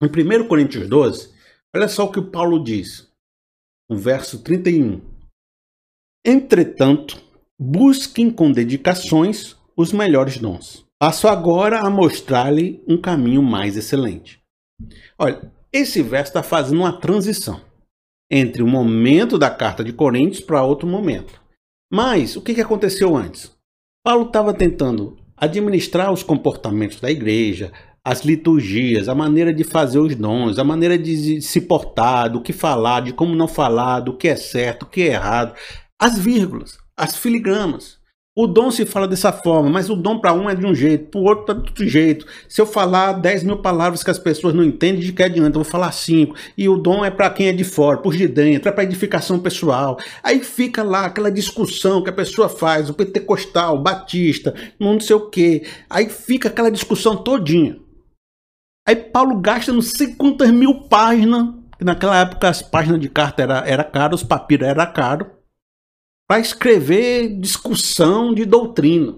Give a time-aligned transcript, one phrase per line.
[0.00, 1.34] Em 1 Coríntios 12,
[1.74, 3.10] olha só o que o Paulo diz,
[3.90, 5.00] no verso 31.
[6.24, 7.20] Entretanto,
[7.58, 10.86] busquem com dedicações os melhores dons.
[11.00, 14.40] Passo agora a mostrar-lhe um caminho mais excelente.
[15.18, 17.60] Olha, esse verso está fazendo uma transição
[18.30, 21.40] entre o momento da carta de Coríntios para outro momento.
[21.92, 23.50] Mas o que, que aconteceu antes?
[24.04, 27.72] Paulo estava tentando administrar os comportamentos da igreja,
[28.04, 32.52] as liturgias, a maneira de fazer os dons, a maneira de se portar, do que
[32.52, 35.54] falar, de como não falar, do que é certo, o que é errado,
[35.98, 37.98] as vírgulas, as filigramas.
[38.40, 41.10] O dom se fala dessa forma, mas o dom para um é de um jeito,
[41.10, 42.24] para o outro é de outro jeito.
[42.48, 45.58] Se eu falar 10 mil palavras que as pessoas não entendem, de que adianta?
[45.58, 46.36] Eu vou falar 5.
[46.56, 49.40] E o dom é para quem é de fora, por de dentro, é para edificação
[49.40, 49.98] pessoal.
[50.22, 55.16] Aí fica lá aquela discussão que a pessoa faz, o pentecostal, o batista, não sei
[55.16, 55.64] o quê.
[55.90, 57.87] Aí fica aquela discussão todinha.
[58.88, 63.42] Aí Paulo gasta não sei quantas mil páginas, que naquela época as páginas de carta
[63.42, 65.30] era, era caro, os papiros era caro
[66.26, 69.14] para escrever discussão de doutrina.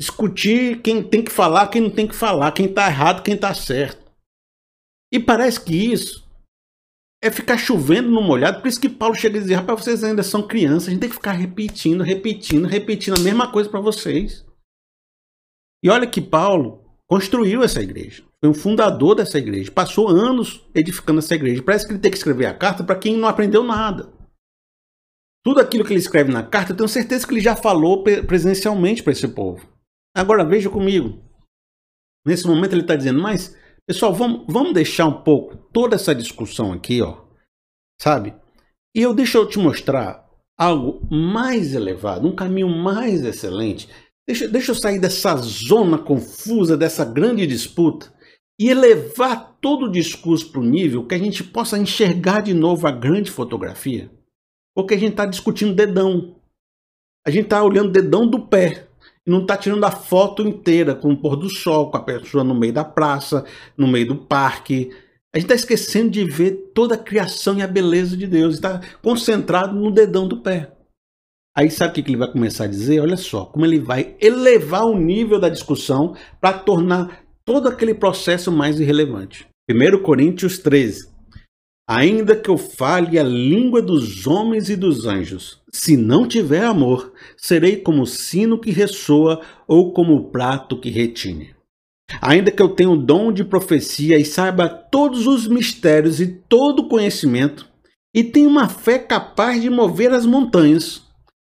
[0.00, 3.54] Discutir quem tem que falar, quem não tem que falar, quem está errado, quem está
[3.54, 4.10] certo.
[5.12, 6.28] E parece que isso
[7.22, 8.60] é ficar chovendo no molhado.
[8.60, 11.08] Por isso que Paulo chega e diz: rapaz, vocês ainda são crianças, a gente tem
[11.08, 14.44] que ficar repetindo, repetindo, repetindo a mesma coisa para vocês.
[15.84, 18.24] E olha que Paulo construiu essa igreja.
[18.40, 19.70] Foi o fundador dessa igreja.
[19.70, 21.62] Passou anos edificando essa igreja.
[21.62, 24.12] Parece que ele tem que escrever a carta para quem não aprendeu nada.
[25.44, 29.02] Tudo aquilo que ele escreve na carta, eu tenho certeza que ele já falou presencialmente
[29.02, 29.68] para esse povo.
[30.16, 31.22] Agora veja comigo.
[32.26, 33.54] Nesse momento ele está dizendo, mas
[33.86, 37.22] pessoal, vamos, vamos deixar um pouco toda essa discussão aqui, ó,
[38.00, 38.34] sabe?
[38.96, 40.24] E eu deixa eu te mostrar
[40.58, 43.88] algo mais elevado, um caminho mais excelente.
[44.26, 48.12] Deixa, deixa eu sair dessa zona confusa, dessa grande disputa
[48.58, 52.86] e elevar todo o discurso para o nível que a gente possa enxergar de novo
[52.86, 54.10] a grande fotografia.
[54.74, 56.36] Porque a gente está discutindo dedão.
[57.26, 58.88] A gente está olhando dedão do pé.
[59.26, 62.44] E não está tirando a foto inteira com o pôr do sol, com a pessoa
[62.44, 63.44] no meio da praça,
[63.76, 64.90] no meio do parque.
[65.34, 68.54] A gente está esquecendo de ver toda a criação e a beleza de Deus.
[68.54, 70.72] Está concentrado no dedão do pé.
[71.56, 73.00] Aí sabe o que ele vai começar a dizer?
[73.00, 78.50] Olha só, como ele vai elevar o nível da discussão para tornar todo aquele processo
[78.50, 79.46] mais irrelevante.
[79.70, 81.14] 1 Coríntios 13,
[81.86, 87.12] Ainda que eu fale a língua dos homens e dos anjos, se não tiver amor,
[87.36, 91.54] serei como o sino que ressoa ou como o prato que retine.
[92.22, 96.80] Ainda que eu tenha o dom de profecia e saiba todos os mistérios e todo
[96.80, 97.68] o conhecimento,
[98.14, 101.02] e tenha uma fé capaz de mover as montanhas,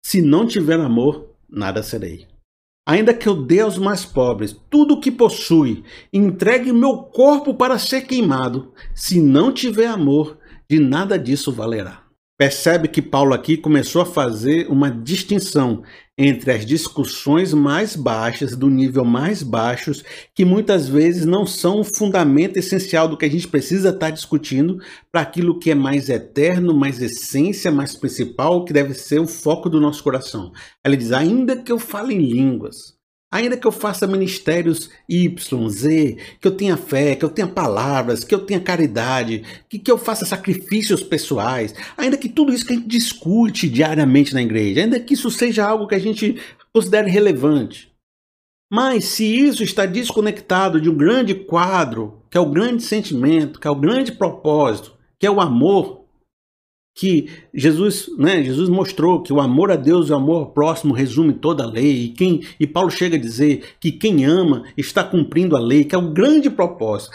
[0.02, 2.26] se não tiver amor, nada serei.
[2.84, 7.78] Ainda que eu dê aos mais pobres tudo o que possui, entregue meu corpo para
[7.78, 10.36] ser queimado, se não tiver amor,
[10.68, 12.01] de nada disso valerá.
[12.42, 15.84] Percebe que Paulo aqui começou a fazer uma distinção
[16.18, 20.02] entre as discussões mais baixas, do nível mais baixos,
[20.34, 24.78] que muitas vezes não são o fundamento essencial do que a gente precisa estar discutindo,
[25.12, 29.70] para aquilo que é mais eterno, mais essência, mais principal, que deve ser o foco
[29.70, 30.50] do nosso coração.
[30.84, 33.00] Ele diz: ainda que eu fale em línguas,
[33.32, 38.24] Ainda que eu faça ministérios Y, Z, que eu tenha fé, que eu tenha palavras,
[38.24, 42.74] que eu tenha caridade, que, que eu faça sacrifícios pessoais, ainda que tudo isso que
[42.74, 46.38] a gente discute diariamente na igreja, ainda que isso seja algo que a gente
[46.74, 47.90] considere relevante.
[48.70, 53.66] Mas se isso está desconectado de um grande quadro, que é o grande sentimento, que
[53.66, 56.01] é o grande propósito, que é o amor,
[56.94, 60.92] que Jesus, né, Jesus mostrou que o amor a Deus e o amor ao próximo
[60.92, 65.02] resume toda a lei, e, quem, e Paulo chega a dizer que quem ama está
[65.02, 67.12] cumprindo a lei, que é o grande propósito.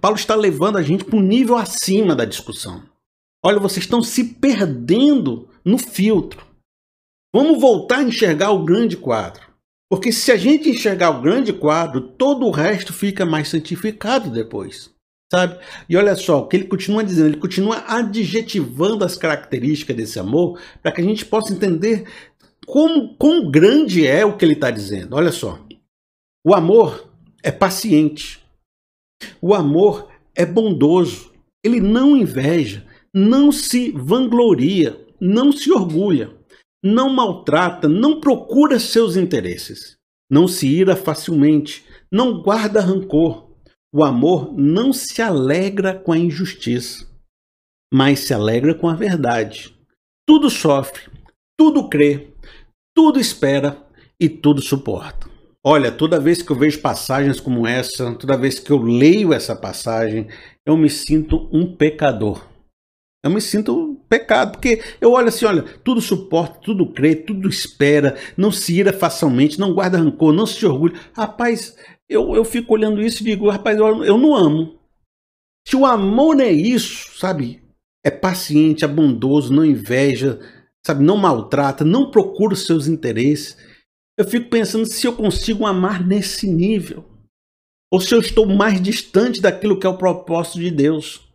[0.00, 2.82] Paulo está levando a gente para um nível acima da discussão.
[3.44, 6.44] Olha, vocês estão se perdendo no filtro.
[7.34, 9.46] Vamos voltar a enxergar o grande quadro.
[9.88, 14.95] Porque se a gente enxergar o grande quadro, todo o resto fica mais santificado depois
[15.36, 15.58] sabe?
[15.86, 20.58] E olha só, o que ele continua dizendo, ele continua adjetivando as características desse amor
[20.82, 22.08] para que a gente possa entender
[22.64, 25.14] como quão grande é o que ele está dizendo.
[25.14, 25.60] Olha só,
[26.44, 27.10] o amor
[27.42, 28.42] é paciente,
[29.40, 36.30] o amor é bondoso, ele não inveja, não se vangloria, não se orgulha,
[36.82, 39.96] não maltrata, não procura seus interesses,
[40.30, 43.45] não se ira facilmente, não guarda rancor
[43.96, 47.06] o amor não se alegra com a injustiça,
[47.90, 49.74] mas se alegra com a verdade.
[50.28, 51.04] Tudo sofre,
[51.58, 52.28] tudo crê,
[52.94, 53.82] tudo espera
[54.20, 55.30] e tudo suporta.
[55.64, 59.56] Olha, toda vez que eu vejo passagens como essa, toda vez que eu leio essa
[59.56, 60.28] passagem,
[60.66, 62.46] eu me sinto um pecador.
[63.26, 68.16] Eu me sinto pecado, porque eu olho assim, olha, tudo suporta, tudo crê, tudo espera,
[68.36, 70.94] não se ira facilmente, não guarda rancor, não se orgulha.
[71.12, 71.76] Rapaz,
[72.08, 74.78] eu, eu fico olhando isso e digo, rapaz, eu, eu não amo.
[75.66, 77.60] Se o amor é isso, sabe?
[78.04, 80.38] É paciente, é bondoso, não inveja,
[80.86, 81.02] sabe?
[81.02, 83.56] Não maltrata, não procura os seus interesses.
[84.16, 87.04] Eu fico pensando se eu consigo amar nesse nível.
[87.92, 91.25] Ou se eu estou mais distante daquilo que é o propósito de Deus.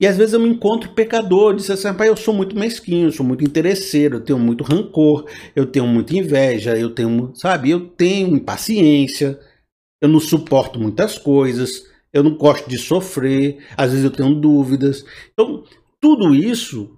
[0.00, 3.26] E às vezes eu me encontro pecador, diz assim, pai, eu sou muito mesquinho, sou
[3.26, 8.36] muito interesseiro, eu tenho muito rancor, eu tenho muita inveja, eu tenho, sabe, eu tenho
[8.36, 9.40] impaciência,
[10.00, 15.04] eu não suporto muitas coisas, eu não gosto de sofrer, às vezes eu tenho dúvidas.
[15.32, 15.64] Então,
[16.00, 16.96] tudo isso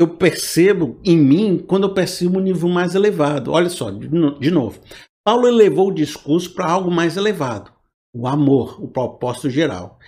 [0.00, 3.52] eu percebo em mim quando eu percebo um nível mais elevado.
[3.52, 4.80] Olha só, de novo.
[5.24, 7.77] Paulo elevou o discurso para algo mais elevado.
[8.14, 9.98] O amor, o propósito geral.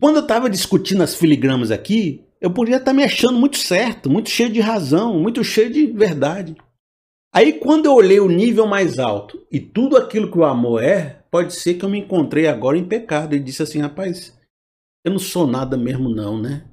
[0.00, 4.10] Quando eu estava discutindo as filigramas aqui, eu podia estar tá me achando muito certo,
[4.10, 6.56] muito cheio de razão, muito cheio de verdade.
[7.32, 11.22] Aí quando eu olhei o nível mais alto e tudo aquilo que o amor é,
[11.30, 14.36] pode ser que eu me encontrei agora em pecado e disse assim, rapaz,
[15.04, 16.64] eu não sou nada mesmo não, né?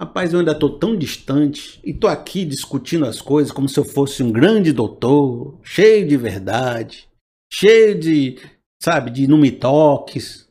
[0.00, 3.84] Rapaz, eu ainda estou tão distante e estou aqui discutindo as coisas como se eu
[3.84, 7.08] fosse um grande doutor, cheio de verdade,
[7.52, 8.38] cheio de,
[8.82, 10.48] sabe, de não me toques.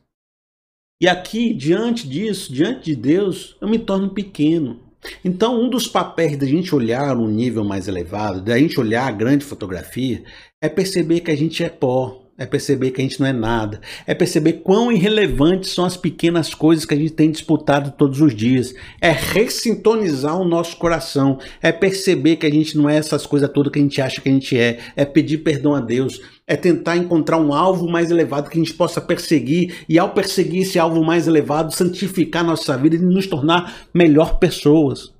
[1.00, 4.80] E aqui, diante disso, diante de Deus, eu me torno pequeno.
[5.24, 9.12] Então, um dos papéis da gente olhar um nível mais elevado, da gente olhar a
[9.12, 10.24] grande fotografia,
[10.62, 13.80] é perceber que a gente é pó, é perceber que a gente não é nada,
[14.06, 18.34] é perceber quão irrelevantes são as pequenas coisas que a gente tem disputado todos os
[18.34, 23.48] dias, é ressintonizar o nosso coração, é perceber que a gente não é essas coisas
[23.52, 26.56] todas que a gente acha que a gente é, é pedir perdão a Deus, é
[26.56, 29.84] tentar encontrar um alvo mais elevado que a gente possa perseguir.
[29.88, 35.14] E ao perseguir esse alvo mais elevado, santificar nossa vida e nos tornar melhor pessoas.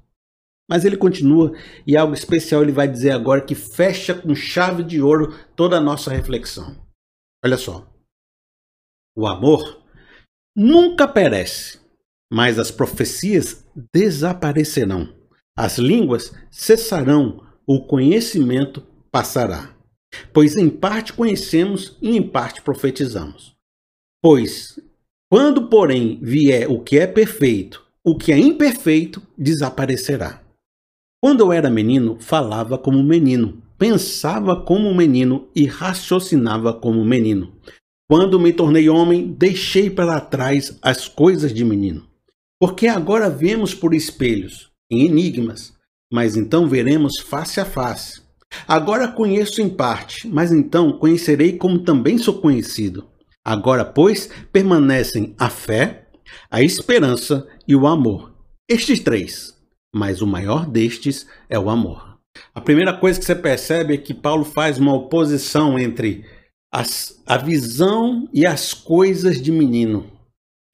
[0.69, 1.53] Mas ele continua
[1.87, 5.81] e algo especial ele vai dizer agora que fecha com chave de ouro toda a
[5.81, 6.84] nossa reflexão.
[7.45, 7.87] Olha só.
[9.15, 9.83] O amor
[10.57, 11.79] nunca perece,
[12.33, 15.15] mas as profecias desaparecerão.
[15.55, 18.81] As línguas cessarão, o conhecimento
[19.13, 19.77] passará.
[20.33, 23.55] Pois em parte conhecemos e em parte profetizamos.
[24.23, 24.81] Pois,
[25.31, 30.43] quando, porém, vier o que é perfeito, o que é imperfeito desaparecerá.
[31.23, 37.53] Quando eu era menino, falava como menino, pensava como menino e raciocinava como menino.
[38.09, 42.07] Quando me tornei homem, deixei para trás as coisas de menino.
[42.61, 45.73] Porque agora vemos por espelhos, em enigmas,
[46.13, 48.23] mas então veremos face a face.
[48.69, 53.09] Agora conheço em parte, mas então conhecerei como também sou conhecido.
[53.45, 56.09] Agora, pois, permanecem a fé,
[56.51, 58.33] a esperança e o amor.
[58.69, 59.55] Estes três,
[59.95, 62.14] mas o maior destes é o amor.
[62.55, 66.25] A primeira coisa que você percebe é que Paulo faz uma oposição entre
[66.73, 70.15] as, a visão e as coisas de menino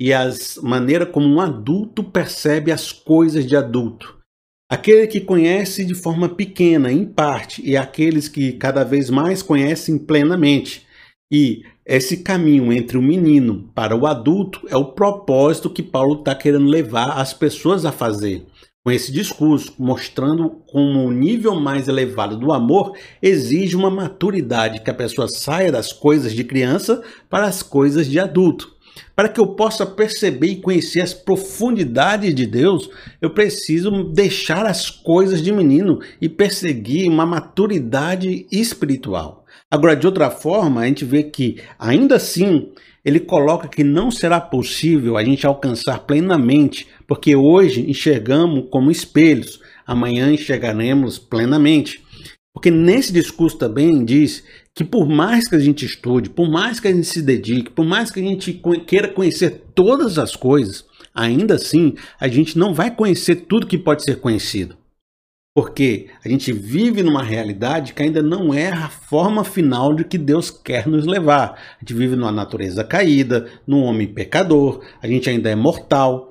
[0.01, 0.31] e a
[0.63, 4.19] maneira como um adulto percebe as coisas de adulto.
[4.67, 9.99] Aquele que conhece de forma pequena, em parte, e aqueles que cada vez mais conhecem
[9.99, 10.87] plenamente.
[11.31, 16.35] E esse caminho entre o menino para o adulto é o propósito que Paulo está
[16.35, 18.47] querendo levar as pessoas a fazer
[18.83, 24.91] com esse discurso, mostrando como o nível mais elevado do amor exige uma maturidade, que
[24.91, 28.75] a pessoa saia das coisas de criança para as coisas de adulto.
[29.15, 32.89] Para que eu possa perceber e conhecer as profundidades de Deus,
[33.21, 39.45] eu preciso deixar as coisas de menino e perseguir uma maturidade espiritual.
[39.71, 42.71] Agora, de outra forma, a gente vê que, ainda assim,
[43.05, 49.61] ele coloca que não será possível a gente alcançar plenamente, porque hoje enxergamos como espelhos,
[49.87, 52.03] amanhã enxergaremos plenamente.
[52.53, 56.89] Porque nesse discurso também diz que por mais que a gente estude, por mais que
[56.89, 60.85] a gente se dedique, por mais que a gente queira conhecer todas as coisas,
[61.15, 64.77] ainda assim a gente não vai conhecer tudo que pode ser conhecido.
[65.53, 70.17] Porque a gente vive numa realidade que ainda não é a forma final de que
[70.17, 71.59] Deus quer nos levar.
[71.77, 76.30] A gente vive numa natureza caída, num homem pecador, a gente ainda é mortal.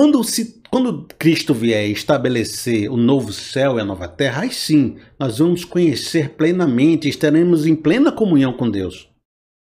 [0.00, 4.96] Quando, se, quando Cristo vier estabelecer o novo céu e a nova terra, aí sim
[5.18, 9.10] nós vamos conhecer plenamente, estaremos em plena comunhão com Deus.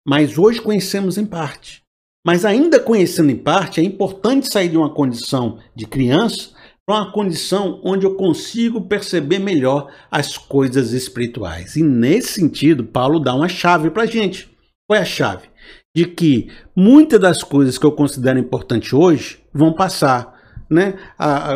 [0.03, 1.83] Mas hoje conhecemos em parte.
[2.25, 6.55] Mas ainda conhecendo em parte, é importante sair de uma condição de criança
[6.87, 11.75] para uma condição onde eu consigo perceber melhor as coisas espirituais.
[11.75, 14.49] E nesse sentido, Paulo dá uma chave para a gente.
[14.87, 15.47] Qual é a chave?
[15.95, 20.35] De que muitas das coisas que eu considero importantes hoje vão passar.
[20.69, 20.95] Né?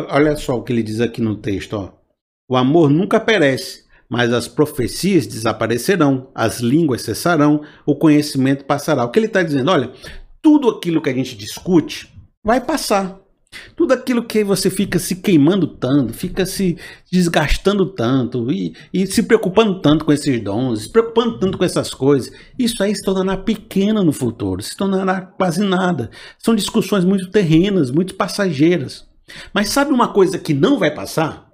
[0.08, 1.74] olha só o que ele diz aqui no texto.
[1.74, 1.90] Ó.
[2.48, 9.04] O amor nunca perece, mas as profecias desaparecerão, as línguas cessarão, o conhecimento passará.
[9.04, 9.70] O que ele está dizendo?
[9.70, 9.92] Olha,
[10.40, 12.08] tudo aquilo que a gente discute
[12.42, 13.20] vai passar.
[13.74, 16.76] Tudo aquilo que você fica se queimando tanto, fica se
[17.10, 21.92] desgastando tanto e, e, se preocupando tanto com esses dons, se preocupando tanto com essas
[21.92, 26.10] coisas, isso aí se tornará pequeno no futuro, se tornará quase nada.
[26.38, 29.08] São discussões muito terrenas, muito passageiras.
[29.52, 31.48] Mas sabe uma coisa que não vai passar?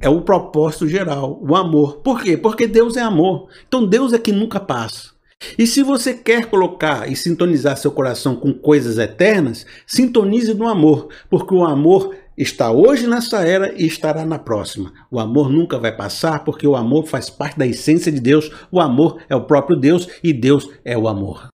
[0.00, 1.98] É o propósito geral, o amor.
[1.98, 2.36] Por quê?
[2.36, 3.48] Porque Deus é amor.
[3.68, 5.11] Então Deus é que nunca passa.
[5.58, 11.08] E se você quer colocar e sintonizar seu coração com coisas eternas, sintonize no amor,
[11.28, 14.92] porque o amor está hoje nessa era e estará na próxima.
[15.10, 18.50] O amor nunca vai passar, porque o amor faz parte da essência de Deus.
[18.70, 21.50] O amor é o próprio Deus e Deus é o amor.